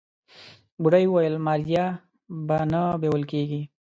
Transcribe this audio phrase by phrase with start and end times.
[0.81, 1.85] بوډۍ وويل ماريا
[2.47, 3.61] به نه بيول کيږي.